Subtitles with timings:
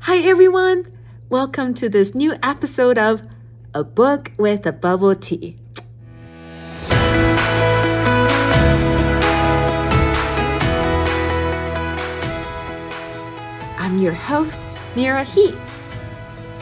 [0.00, 0.86] Hi, everyone.
[1.28, 3.20] Welcome to this new episode of
[3.74, 5.56] A Book with a Bubble Tea.
[13.76, 14.58] I'm your host,
[14.94, 15.52] Meara He.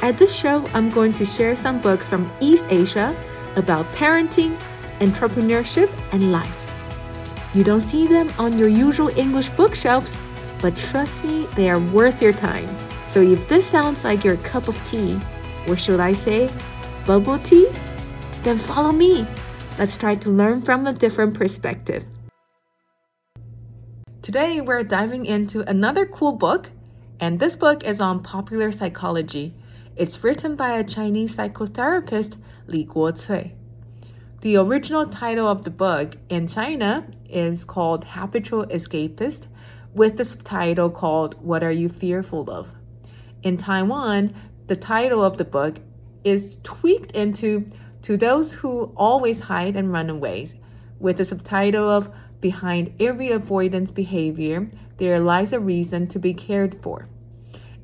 [0.02, 3.14] At this show, I'm going to share some books from East Asia
[3.54, 4.58] about parenting,
[4.98, 6.56] entrepreneurship, and life.
[7.54, 10.10] You don't see them on your usual English bookshelves,
[10.60, 12.66] but trust me, they are worth your time.
[13.16, 15.18] So if this sounds like your cup of tea,
[15.66, 16.50] or should I say,
[17.06, 17.66] bubble tea,
[18.42, 19.26] then follow me.
[19.78, 22.04] Let's try to learn from a different perspective.
[24.20, 26.68] Today, we're diving into another cool book,
[27.18, 29.54] and this book is on popular psychology.
[29.96, 33.52] It's written by a Chinese psychotherapist, Li Guocui.
[34.42, 39.46] The original title of the book in China is called Habitual Escapist,
[39.94, 42.75] with the subtitle called What Are You Fearful of?
[43.46, 44.34] In Taiwan,
[44.66, 45.76] the title of the book
[46.24, 47.70] is tweaked into
[48.02, 50.50] To Those Who Always Hide and Run Away,
[50.98, 56.82] with the subtitle of Behind Every Avoidance Behavior, There Lies a Reason to Be Cared
[56.82, 57.08] For.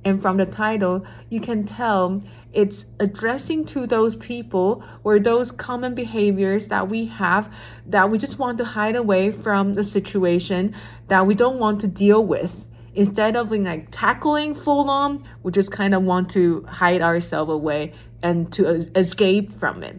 [0.05, 5.95] And from the title, you can tell it's addressing to those people or those common
[5.95, 7.55] behaviors that we have
[7.87, 10.75] that we just want to hide away from the situation
[11.07, 12.53] that we don't want to deal with.
[12.95, 17.95] Instead of like tackling full on, we just kind of want to hide ourselves away
[18.23, 19.97] and to escape from it.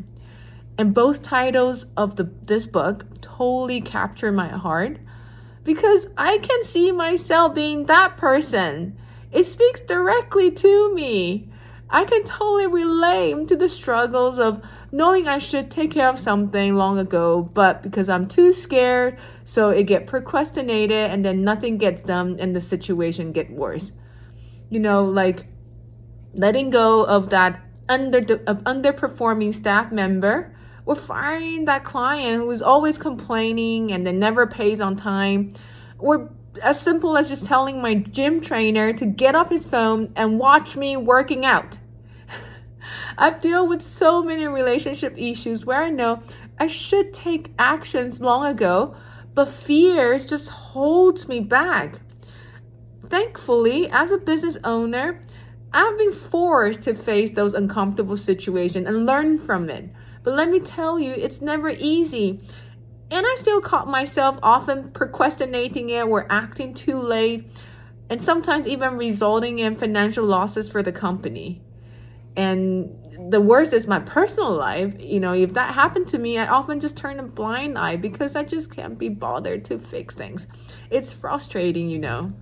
[0.78, 4.98] And both titles of the this book totally capture my heart
[5.64, 8.98] because I can see myself being that person
[9.34, 11.50] it speaks directly to me.
[11.90, 14.62] I can totally relate to the struggles of
[14.94, 19.72] knowing I should take care of something long ago, but because I'm too scared, so
[19.72, 23.92] it get procrastinated and then nothing gets done and the situation get worse.
[24.70, 25.48] You know, like
[26.36, 30.56] letting go of that under of underperforming staff member
[30.86, 35.53] or firing that client who is always complaining and then never pays on time
[35.98, 40.38] or as simple as just telling my gym trainer to get off his phone and
[40.38, 41.80] watch me working out.
[43.18, 46.22] I've dealt with so many relationship issues where I know
[46.59, 48.96] I should take actions long ago,
[49.34, 52.00] but fears just holds me back.
[53.09, 55.24] Thankfully, as a business owner,
[55.74, 59.90] I've been forced to face those uncomfortable situations and learn from it.
[60.24, 62.42] But let me tell you, it's never easy.
[63.09, 67.48] And I still caught myself often procrastinating it or acting too late,
[68.09, 71.62] and sometimes even resulting in financial losses for the company.
[72.36, 74.94] And the worst is my personal life.
[75.00, 78.36] You know, if that happened to me, I often just turn a blind eye because
[78.36, 80.48] I just can't be bothered to fix things.
[80.90, 82.34] It's frustrating, you know.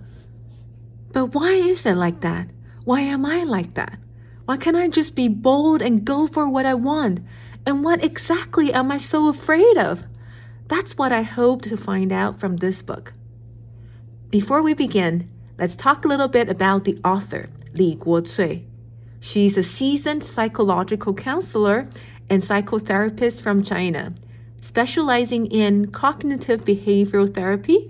[1.12, 2.48] But why is it like that?
[2.84, 3.98] Why am I like that?
[4.46, 7.20] Why can't I just be bold and go for what I want?
[7.66, 10.02] And what exactly am I so afraid of?
[10.68, 13.12] That's what I hope to find out from this book.
[14.30, 15.28] Before we begin,
[15.58, 18.64] let's talk a little bit about the author, Li Guocui.
[19.24, 21.88] She's a seasoned psychological counselor
[22.28, 24.12] and psychotherapist from China,
[24.66, 27.88] specializing in cognitive behavioral therapy,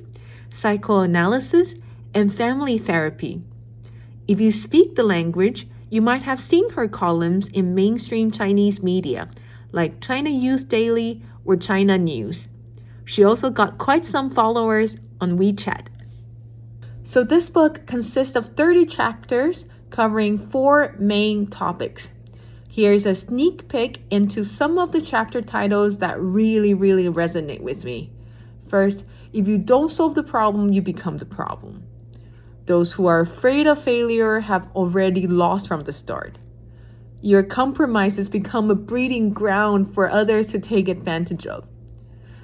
[0.60, 1.69] psychoanalysis,
[2.12, 3.41] and family therapy.
[4.28, 9.31] If you speak the language, you might have seen her columns in mainstream Chinese media
[9.72, 12.47] like China Youth Daily or China News.
[13.06, 15.87] She also got quite some followers on WeChat.
[17.04, 22.08] So, this book consists of 30 chapters covering four main topics.
[22.69, 27.84] Here's a sneak peek into some of the chapter titles that really, really resonate with
[27.84, 28.10] me.
[28.69, 29.04] First,
[29.34, 31.84] if you don't solve the problem, you become the problem.
[32.64, 36.38] Those who are afraid of failure have already lost from the start.
[37.20, 41.69] Your compromises become a breeding ground for others to take advantage of.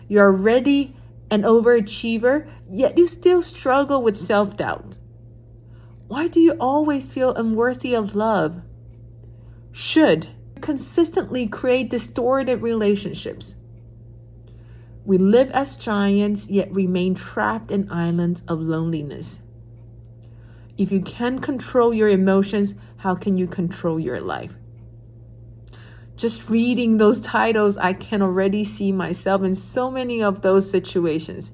[0.07, 0.95] You're ready
[1.31, 4.98] an overachiever, yet you still struggle with self doubt.
[6.09, 8.61] Why do you always feel unworthy of love?
[9.73, 10.27] Should
[10.61, 13.55] consistently create distorted relationships.
[15.05, 19.39] We live as giants, yet remain trapped in islands of loneliness.
[20.77, 24.53] If you can't control your emotions, how can you control your life?
[26.19, 31.53] just reading those titles, I can already see myself in so many of those situations.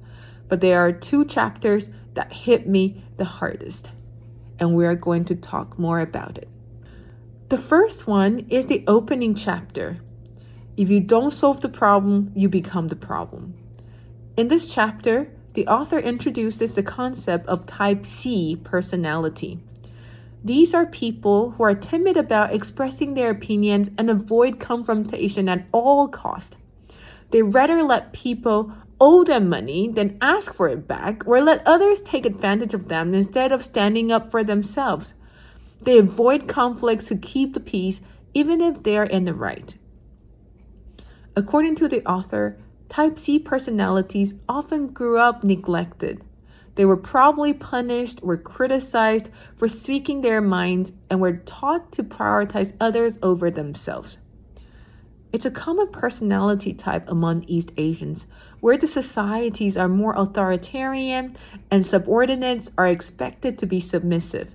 [0.49, 3.91] But there are two chapters that hit me the hardest,
[4.59, 6.49] and we are going to talk more about it.
[7.49, 9.99] The first one is the opening chapter.
[10.77, 13.55] If you don't solve the problem, you become the problem.
[14.37, 19.61] In this chapter, the author introduces the concept of type C personality.
[20.43, 26.09] These are people who are timid about expressing their opinions and avoid confrontation at all
[26.09, 26.57] costs.
[27.31, 32.01] They rather let people owe them money then ask for it back or let others
[32.01, 35.15] take advantage of them instead of standing up for themselves.
[35.83, 38.01] They avoid conflicts to keep the peace
[38.33, 39.75] even if they're in the right.
[41.37, 42.59] According to the author,
[42.95, 46.23] Type C personalities often grew up neglected.
[46.77, 52.73] They were probably punished or criticized for speaking their minds and were taught to prioritize
[52.81, 54.19] others over themselves.
[55.33, 58.27] It's a common personality type among East Asians,
[58.65, 61.37] where the societies are more authoritarian
[61.71, 64.49] and subordinates are expected to be submissive.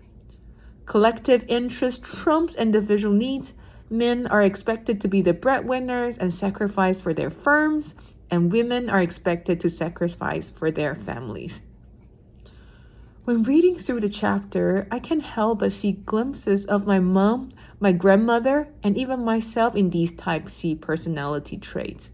[0.87, 3.53] Collective interest trumps individual needs.
[3.87, 7.93] Men are expected to be the breadwinners and sacrifice for their firms,
[8.31, 11.53] and women are expected to sacrifice for their families.
[13.25, 17.91] When reading through the chapter, I can't help but see glimpses of my mom, my
[17.91, 22.09] grandmother, and even myself in these type C personality traits.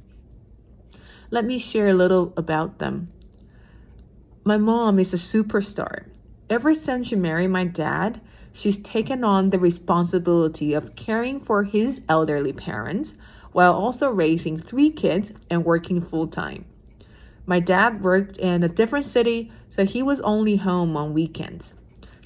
[1.31, 3.11] Let me share a little about them.
[4.43, 6.05] My mom is a superstar.
[6.49, 8.21] Ever since she married my dad,
[8.53, 13.13] she's taken on the responsibility of caring for his elderly parents
[13.51, 16.65] while also raising three kids and working full time.
[17.47, 21.73] My dad worked in a different city, so he was only home on weekends.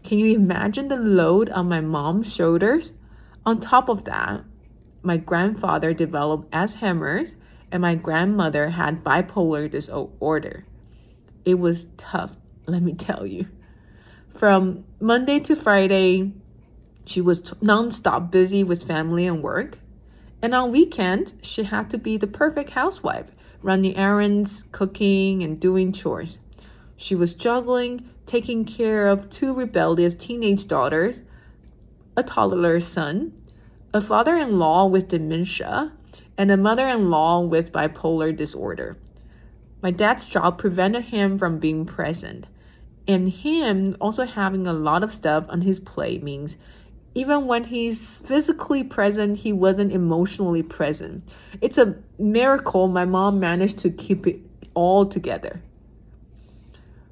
[0.04, 2.94] Can you imagine the load on my mom's shoulders?
[3.46, 4.44] On top of that,
[5.02, 7.36] my grandfather developed Alzheimer's
[7.72, 10.66] and my grandmother had bipolar disorder.
[11.46, 12.32] It was tough,
[12.66, 13.48] let me tell you.
[14.36, 16.32] From Monday to Friday,
[17.06, 19.78] she was nonstop busy with family and work.
[20.42, 23.32] And on weekend, she had to be the perfect housewife,
[23.62, 26.40] running errands, cooking, and doing chores.
[26.96, 31.20] She was juggling, taking care of two rebellious teenage daughters,
[32.16, 33.34] a toddler son,
[33.94, 35.92] a father-in-law with dementia,
[36.38, 38.98] and a mother-in-law with bipolar disorder.
[39.82, 42.46] My dad's job prevented him from being present.
[43.08, 46.56] And him also having a lot of stuff on his plate means
[47.16, 51.28] even when he's physically present, he wasn't emotionally present.
[51.60, 54.40] It's a miracle my mom managed to keep it
[54.74, 55.62] all together.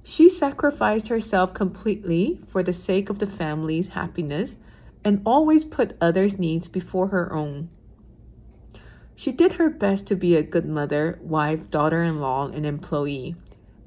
[0.03, 4.55] She sacrificed herself completely for the sake of the family's happiness
[5.03, 7.69] and always put others' needs before her own.
[9.19, 13.35] She did her best to be a good mother, wife, daughter in law, and employee.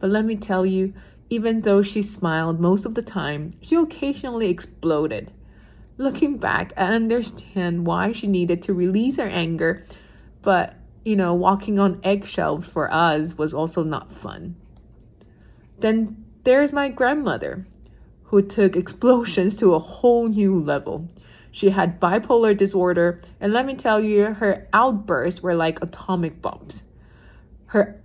[0.01, 0.93] But let me tell you,
[1.31, 5.31] even though she smiled most of the time, she occasionally exploded.
[5.99, 9.87] Looking back, I understand why she needed to release her anger,
[10.43, 10.75] but
[11.05, 14.57] you know, walking on eggshells for us was also not fun.
[15.79, 17.69] Then there's my grandmother,
[18.25, 21.09] who took explosions to a whole new level.
[21.53, 26.83] She had bipolar disorder, and let me tell you, her outbursts were like atomic bombs.
[27.67, 28.01] Her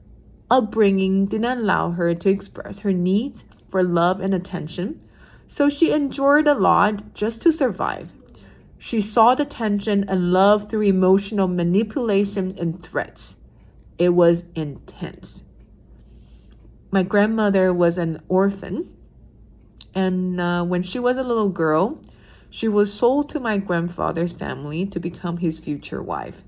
[0.49, 4.99] upbringing did not allow her to express her needs for love and attention,
[5.47, 8.11] so she endured a lot just to survive.
[8.77, 13.35] She sought attention and love through emotional manipulation and threats.
[13.97, 15.43] It was intense.
[16.91, 18.95] My grandmother was an orphan,
[19.93, 21.99] and uh, when she was a little girl,
[22.55, 26.41] she was sold to my grandfather's family to become his future wife.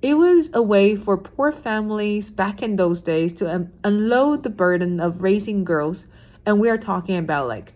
[0.00, 4.48] It was a way for poor families back in those days to un- unload the
[4.48, 6.06] burden of raising girls,
[6.46, 7.74] and we are talking about like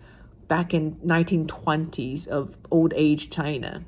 [0.48, 3.84] back in 1920s of old age China.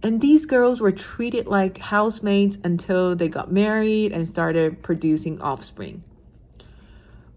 [0.00, 6.04] And these girls were treated like housemaids until they got married and started producing offspring.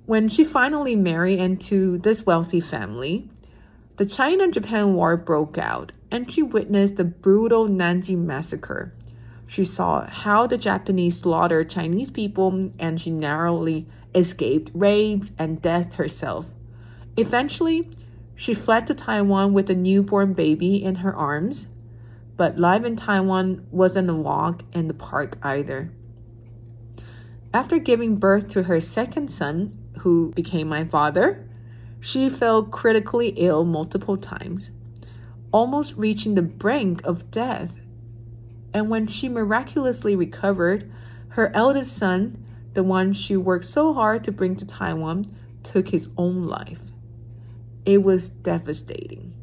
[0.06, 3.28] When she finally married into this wealthy family,
[4.02, 8.92] the China-Japan War broke out and she witnessed the brutal Nanjing massacre.
[9.46, 15.94] She saw how the Japanese slaughtered Chinese people and she narrowly escaped rapes and death
[15.94, 16.48] herself.
[17.16, 17.92] Eventually,
[18.34, 21.68] she fled to Taiwan with a newborn baby in her arms,
[22.38, 25.92] but life in Taiwan wasn't a walk in the park either.
[27.54, 31.48] After giving birth to her second son, who became my father,
[32.02, 34.72] she fell critically ill multiple times,
[35.52, 37.72] almost reaching the brink of death.
[38.74, 40.92] And when she miraculously recovered,
[41.30, 42.44] her eldest son,
[42.74, 46.82] the one she worked so hard to bring to Taiwan, took his own life.
[47.86, 49.34] It was devastating.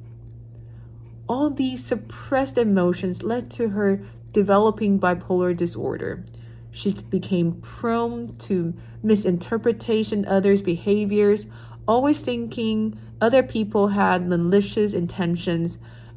[1.28, 4.00] All these suppressed emotions led to her
[4.32, 6.24] developing bipolar disorder.
[6.70, 11.46] She became prone to misinterpretation others' behaviors,
[11.88, 15.76] always thinking Other people had malicious intentions,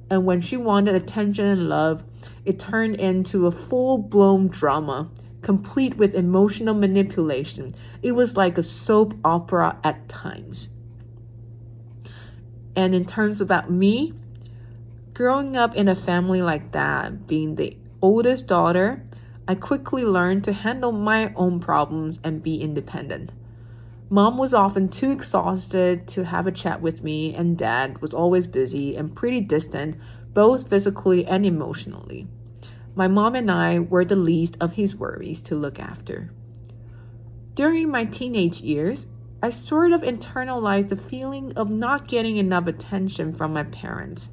[0.09, 2.03] and when she wanted attention and love,
[2.45, 5.09] it turned into a full blown drama,
[5.41, 7.73] complete with emotional manipulation.
[8.03, 10.69] It was like a soap opera at times.
[12.75, 14.13] And in terms about me,
[15.15, 19.03] growing up in a family like that, being the oldest daughter,
[19.47, 23.31] I quickly learned to handle my own problems and be independent.
[24.13, 28.45] Mom was often too exhausted to have a chat with me, and dad was always
[28.45, 29.95] busy and pretty distant,
[30.33, 32.27] both physically and emotionally.
[32.93, 36.29] My mom and I were the least of his worries to look after.
[37.55, 39.07] During my teenage years,
[39.41, 44.27] I sort of internalized the feeling of not getting enough attention from my parents.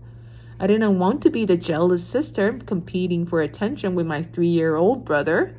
[0.58, 4.74] I didn't want to be the jealous sister competing for attention with my three year
[4.74, 5.54] old brother.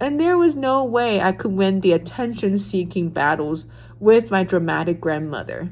[0.00, 3.66] And there was no way I could win the attention seeking battles
[3.98, 5.70] with my dramatic grandmother.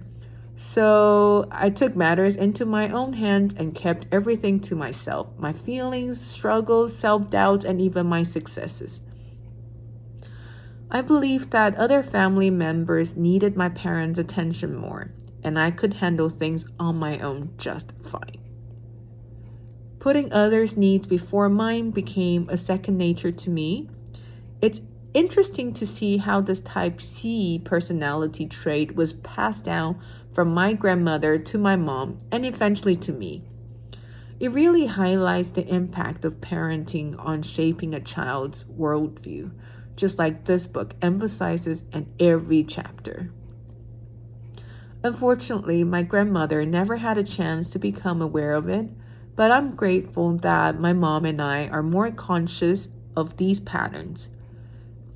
[0.57, 6.21] So I took matters into my own hands and kept everything to myself my feelings,
[6.21, 9.01] struggles, self doubt, and even my successes.
[10.91, 15.11] I believed that other family members needed my parents' attention more,
[15.43, 18.39] and I could handle things on my own just fine.
[19.99, 23.91] Putting others' needs before mine became a second nature to me.
[24.61, 24.81] It's
[25.15, 30.01] interesting to see how this type C personality trait was passed down
[30.35, 33.45] from my grandmother to my mom and eventually to me.
[34.39, 39.51] It really highlights the impact of parenting on shaping a child's worldview
[39.97, 43.31] just like this book emphasizes in every chapter.
[45.03, 48.89] Unfortunately, my grandmother never had a chance to become aware of it,
[49.35, 54.29] but I'm grateful that my mom and I are more conscious of these patterns.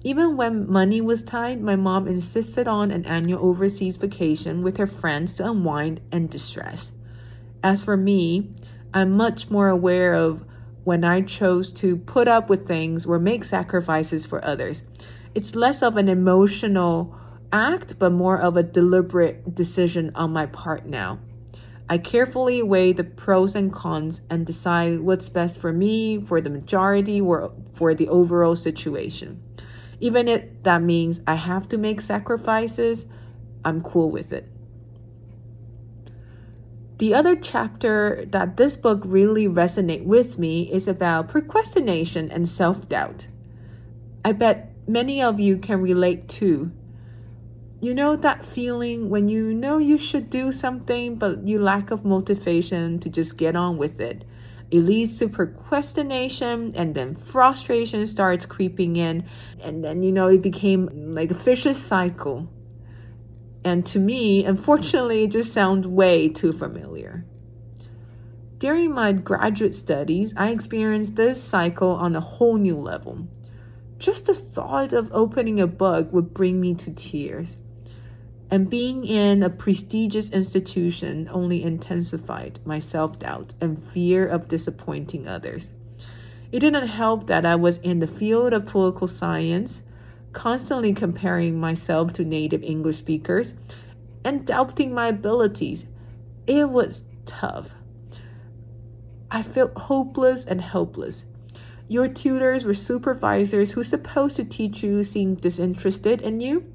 [0.02, 4.86] Even when money was tight, my mom insisted on an annual overseas vacation with her
[4.86, 6.90] friends to unwind and distress.
[7.62, 8.50] As for me,
[8.94, 10.42] I'm much more aware of
[10.84, 14.82] when I chose to put up with things or make sacrifices for others.
[15.34, 17.14] It's less of an emotional
[17.52, 21.18] act, but more of a deliberate decision on my part now.
[21.90, 26.48] I carefully weigh the pros and cons and decide what's best for me, for the
[26.48, 29.42] majority, or for the overall situation.
[30.00, 33.04] Even if that means I have to make sacrifices,
[33.64, 34.48] I'm cool with it.
[36.98, 43.26] The other chapter that this book really resonate with me is about procrastination and self-doubt.
[44.24, 46.70] I bet many of you can relate to.
[47.80, 52.04] You know that feeling when you know you should do something but you lack of
[52.04, 54.24] motivation to just get on with it.
[54.70, 59.28] It leads to procrastination and then frustration starts creeping in
[59.60, 62.48] and then you know it became like a vicious cycle.
[63.64, 67.24] And to me, unfortunately, it just sounds way too familiar.
[68.58, 73.26] During my graduate studies, I experienced this cycle on a whole new level.
[73.98, 77.56] Just the thought of opening a book would bring me to tears.
[78.50, 85.28] And being in a prestigious institution only intensified my self doubt and fear of disappointing
[85.28, 85.70] others.
[86.50, 89.82] It didn't help that I was in the field of political science
[90.32, 93.52] constantly comparing myself to native English speakers
[94.24, 95.84] and doubting my abilities.
[96.46, 97.74] It was tough.
[99.30, 101.24] I felt hopeless and helpless.
[101.88, 106.69] Your tutors or supervisors who's supposed to teach you seemed disinterested in you,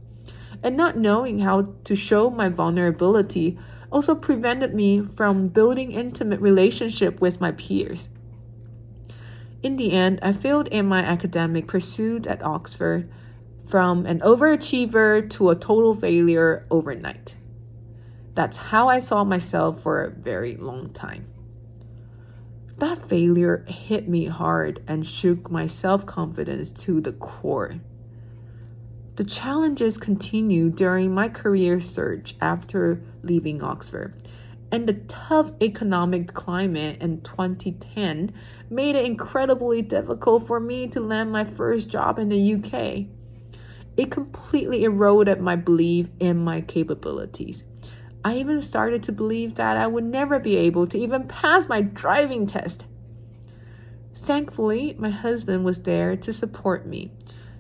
[0.66, 3.56] and not knowing how to show my vulnerability
[3.92, 8.10] also prevented me from building intimate relationship with my peers.
[9.62, 13.08] In the end, I failed in my academic pursuit at Oxford
[13.68, 17.36] from an overachiever to a total failure overnight.
[18.34, 21.28] That's how I saw myself for a very long time.
[22.80, 27.76] That failure hit me hard and shook my self confidence to the core.
[29.16, 34.14] The challenges continued during my career search after leaving Oxford,
[34.72, 38.34] and the tough economic climate in 2010
[38.70, 43.08] made it incredibly difficult for me to land my first job in the UK
[43.98, 47.64] it completely eroded my belief in my capabilities.
[48.24, 51.82] I even started to believe that I would never be able to even pass my
[51.82, 52.86] driving test.
[54.16, 57.12] Thankfully, my husband was there to support me.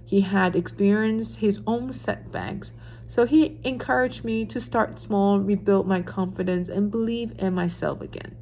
[0.05, 2.71] He had experienced his own setbacks,
[3.07, 8.35] so he encouraged me to start small, rebuild my confidence, and believe in myself again.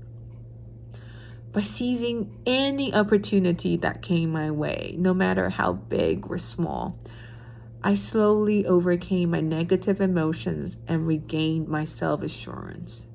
[1.54, 6.98] By seizing any opportunity that came my way, no matter how big or small,
[7.84, 13.06] I slowly overcame my negative emotions and regained my self assurance.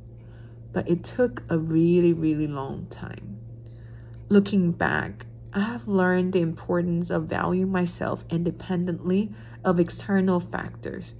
[0.72, 3.38] But it took a really, really long time.
[4.28, 5.26] Looking back,
[5.58, 9.32] I have learned the importance of valuing myself independently
[9.64, 11.14] of external factors,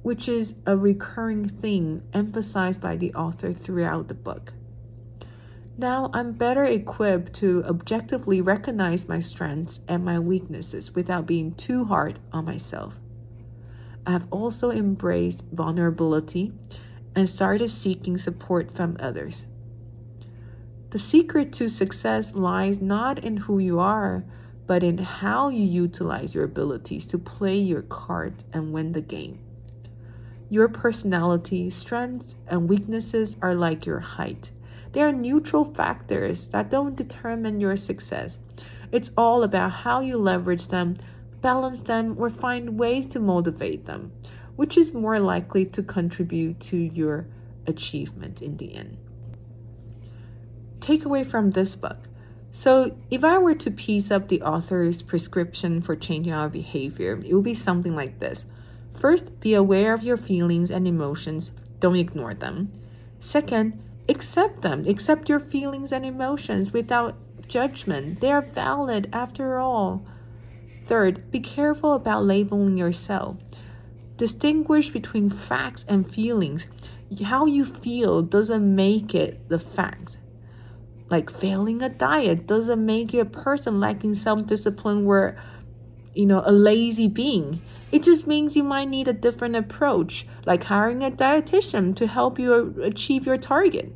[0.00, 4.54] which is a recurring theme emphasized by the author throughout the book.
[5.76, 11.84] Now I'm better equipped to objectively recognize my strengths and my weaknesses without being too
[11.84, 12.94] hard on myself.
[14.06, 16.50] I have also embraced vulnerability
[17.14, 19.44] and started seeking support from others.
[20.96, 24.24] The secret to success lies not in who you are,
[24.66, 29.38] but in how you utilize your abilities to play your cards and win the game.
[30.48, 34.50] Your personality, strengths, and weaknesses are like your height
[34.92, 38.40] they are neutral factors that don't determine your success.
[38.90, 40.96] It's all about how you leverage them,
[41.42, 44.12] balance them, or find ways to motivate them,
[44.56, 47.26] which is more likely to contribute to your
[47.66, 48.96] achievement in the end.
[50.86, 51.98] Takeaway from this book.
[52.52, 57.34] So, if I were to piece up the author's prescription for changing our behavior, it
[57.34, 58.46] would be something like this.
[58.98, 61.50] First, be aware of your feelings and emotions,
[61.80, 62.70] don't ignore them.
[63.20, 64.86] Second, Accept them.
[64.86, 67.16] Accept your feelings and emotions without
[67.48, 68.20] judgment.
[68.20, 70.06] They are valid after all.
[70.86, 73.36] Third, be careful about labeling yourself.
[74.16, 76.66] Distinguish between facts and feelings.
[77.24, 80.18] How you feel doesn't make it the facts.
[81.08, 85.36] Like failing a diet doesn't make you a person lacking self discipline or,
[86.14, 87.62] you know, a lazy being.
[87.92, 92.38] It just means you might need a different approach, like hiring a dietitian to help
[92.38, 93.92] you achieve your target.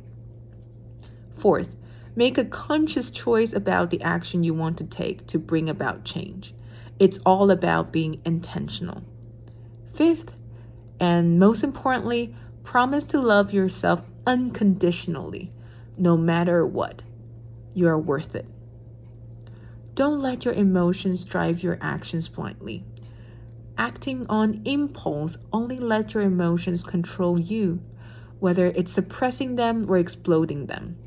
[1.37, 1.75] Fourth,
[2.15, 6.53] make a conscious choice about the action you want to take to bring about change.
[6.99, 9.03] It's all about being intentional.
[9.93, 10.31] Fifth,
[10.99, 15.51] and most importantly, promise to love yourself unconditionally,
[15.97, 17.01] no matter what.
[17.73, 18.45] You are worth it.
[19.93, 22.83] Don't let your emotions drive your actions blindly.
[23.77, 27.79] Acting on impulse only lets your emotions control you,
[28.39, 30.97] whether it's suppressing them or exploding them.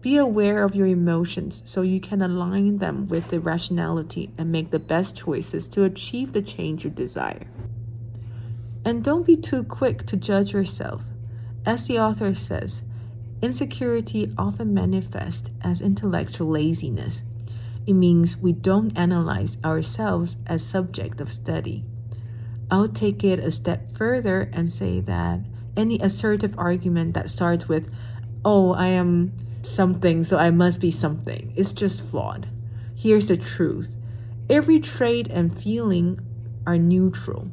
[0.00, 4.70] Be aware of your emotions so you can align them with the rationality and make
[4.70, 7.46] the best choices to achieve the change you desire.
[8.84, 11.02] And don't be too quick to judge yourself.
[11.64, 12.82] As the author says,
[13.42, 17.22] insecurity often manifests as intellectual laziness.
[17.86, 21.84] It means we don't analyze ourselves as subject of study.
[22.70, 25.40] I'll take it a step further and say that
[25.76, 27.90] any assertive argument that starts with,
[28.44, 32.48] oh, I am something, so I must be something, is just flawed.
[32.94, 33.88] Here's the truth
[34.48, 36.20] every trait and feeling
[36.66, 37.48] are neutral.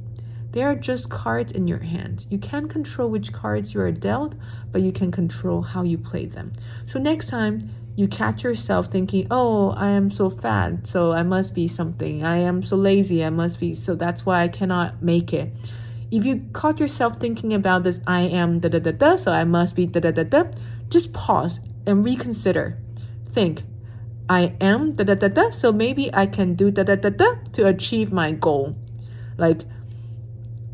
[0.52, 2.26] They are just cards in your hand.
[2.30, 4.34] You can't control which cards you are dealt,
[4.72, 6.54] but you can control how you play them.
[6.88, 11.54] So next time you catch yourself thinking, oh, I am so fat, so I must
[11.54, 12.24] be something.
[12.24, 15.52] I am so lazy, I must be, so that's why I cannot make it.
[16.10, 19.44] If you caught yourself thinking about this, I am da da da da, so I
[19.44, 20.46] must be da da da da,
[20.90, 22.80] just pause and reconsider.
[23.34, 23.64] Think,
[24.28, 27.36] I am da da da da, so maybe I can do da da da da
[27.54, 28.76] to achieve my goal.
[29.38, 29.62] Like,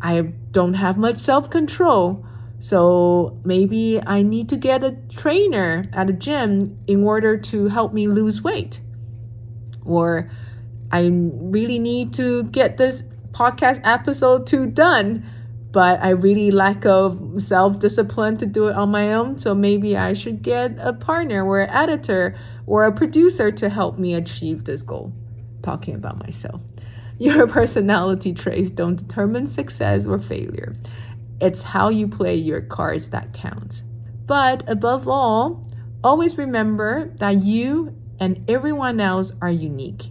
[0.01, 2.25] I don't have much self control
[2.65, 7.93] so maybe I need to get a trainer at a gym in order to help
[7.93, 8.79] me lose weight.
[9.85, 10.31] Or
[10.91, 15.29] I really need to get this podcast episode two done,
[15.71, 19.37] but I really lack of self discipline to do it on my own.
[19.37, 23.99] So maybe I should get a partner or an editor or a producer to help
[23.99, 25.13] me achieve this goal.
[25.61, 26.61] Talking about myself.
[27.17, 30.75] Your personality traits don't determine success or failure.
[31.39, 33.83] It's how you play your cards that counts.
[34.25, 35.65] But above all,
[36.03, 40.09] always remember that you and everyone else are unique,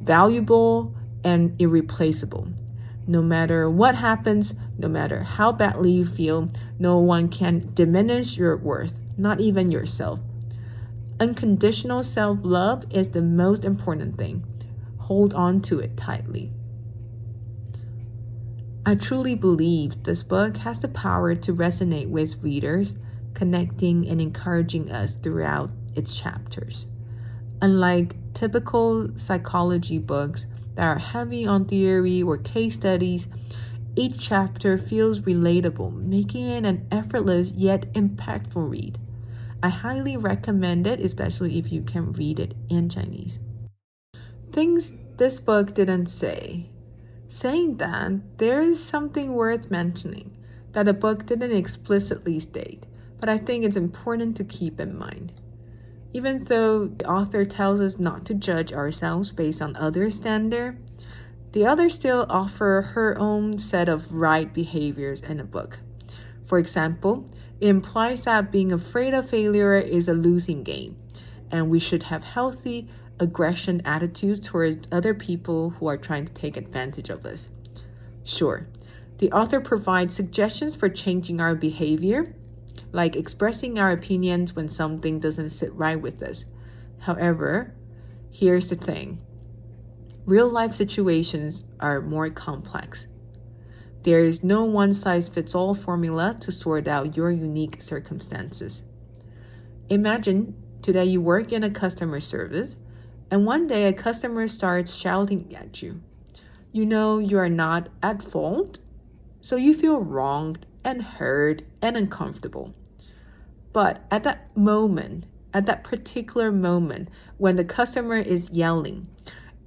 [0.00, 2.48] valuable, and irreplaceable.
[3.06, 8.56] No matter what happens, no matter how badly you feel, no one can diminish your
[8.56, 10.20] worth, not even yourself.
[11.20, 14.44] Unconditional self love is the most important thing.
[15.12, 16.50] Hold on to it tightly.
[18.86, 22.94] I truly believe this book has the power to resonate with readers,
[23.34, 26.86] connecting and encouraging us throughout its chapters.
[27.60, 30.46] Unlike typical psychology books
[30.76, 33.28] that are heavy on theory or case studies,
[33.94, 38.96] each chapter feels relatable, making it an effortless yet impactful read.
[39.62, 43.38] I highly recommend it, especially if you can read it in Chinese.
[44.52, 46.66] Things this book didn't say
[47.28, 50.36] Saying that, there is something worth mentioning
[50.72, 52.86] that the book didn't explicitly state,
[53.20, 55.32] but I think it's important to keep in mind.
[56.12, 60.78] Even though the author tells us not to judge ourselves based on others' standard,
[61.52, 65.78] the author still offer her own set of right behaviors in the book.
[66.46, 67.30] For example,
[67.60, 70.96] it implies that being afraid of failure is a losing game,
[71.48, 72.88] and we should have healthy
[73.22, 77.48] aggression attitudes towards other people who are trying to take advantage of us.
[78.24, 78.66] Sure,
[79.18, 82.34] the author provides suggestions for changing our behavior,
[82.90, 86.44] like expressing our opinions when something doesn't sit right with us.
[86.98, 87.72] However,
[88.30, 89.20] here's the thing
[90.26, 93.06] real life situations are more complex.
[94.02, 98.82] There is no one size fits all formula to sort out your unique circumstances.
[99.88, 102.76] Imagine today you work in a customer service,
[103.32, 106.02] and one day a customer starts shouting at you.
[106.70, 108.78] You know you are not at fault,
[109.40, 112.74] so you feel wronged and hurt and uncomfortable.
[113.72, 119.06] But at that moment, at that particular moment when the customer is yelling,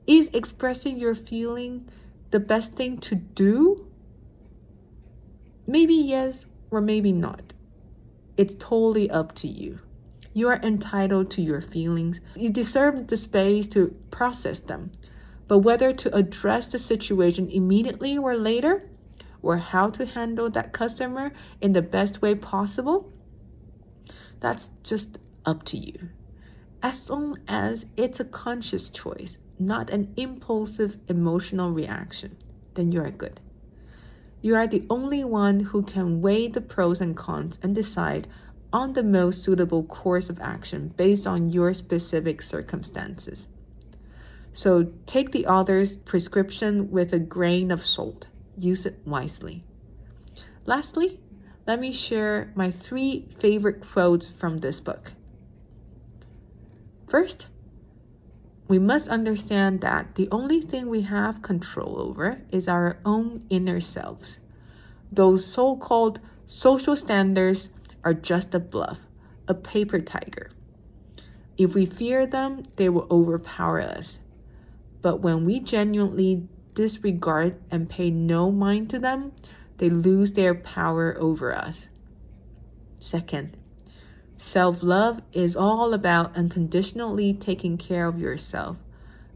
[0.05, 1.89] is expressing your feeling
[2.29, 3.87] the best thing to do?
[5.65, 7.53] Maybe yes or maybe not.
[8.37, 9.79] It's totally up to you.
[10.35, 12.19] You are entitled to your feelings.
[12.35, 14.91] You deserve the space to process them.
[15.47, 18.89] But whether to address the situation immediately or later,
[19.41, 23.13] or how to handle that customer in the best way possible,
[24.41, 26.09] that's just up to you.
[26.83, 32.35] As long as it's a conscious choice, not an impulsive emotional reaction,
[32.73, 33.39] then you are good.
[34.41, 38.27] You are the only one who can weigh the pros and cons and decide
[38.75, 43.47] on the most suitable course of action based on your specific circumstances.
[44.51, 48.27] So take the author's prescription with a grain of salt.
[48.57, 49.63] Use it wisely.
[50.65, 51.21] Lastly,
[51.65, 55.13] let me share my three favorite quotes from this book.
[57.07, 57.47] First,
[58.67, 63.79] we must understand that the only thing we have control over is our own inner
[63.79, 64.39] selves.
[65.13, 67.69] Those so called social standards
[68.05, 68.99] are just a bluff,
[69.47, 70.51] a paper tiger.
[71.57, 74.19] If we fear them, they will overpower us.
[75.01, 79.31] But when we genuinely disregard and pay no mind to them,
[79.77, 81.87] they lose their power over us.
[82.99, 83.57] Second,
[84.37, 88.77] self love is all about unconditionally taking care of yourself.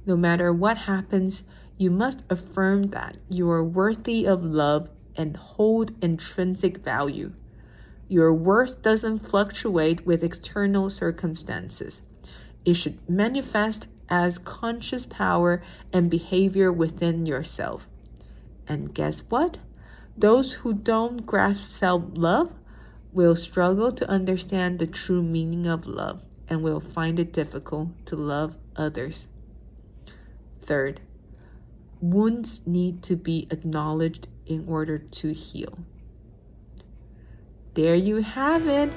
[0.05, 1.43] No matter what happens,
[1.77, 7.31] you must affirm that you are worthy of love and hold intrinsic value.
[8.09, 12.01] Your worth doesn't fluctuate with external circumstances.
[12.65, 15.61] It should manifest as conscious power
[15.93, 17.87] and behavior within yourself.
[18.67, 19.59] And guess what?
[20.17, 22.51] Those who don't grasp self love
[23.13, 28.15] will struggle to understand the true meaning of love and will find it difficult to
[28.15, 29.27] love others.
[30.61, 30.99] Third,
[32.01, 35.77] wounds need to be acknowledged in order to heal.
[37.79, 38.91] There you have it.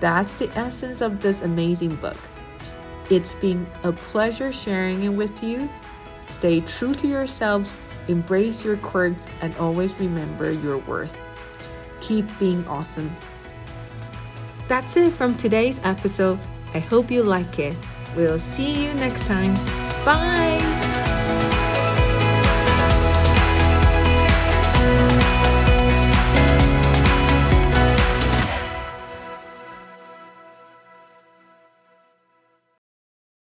[0.00, 2.18] That's the essence of this amazing book.
[3.10, 5.68] It's been a pleasure sharing it with you.
[6.38, 7.74] Stay true to yourselves
[8.08, 11.16] Embrace your quirks and always remember your worth.
[12.00, 13.14] Keep being awesome.
[14.68, 16.38] That's it from today's episode.
[16.74, 17.76] I hope you like it.
[18.16, 19.54] We'll see you next time.
[20.04, 20.73] Bye!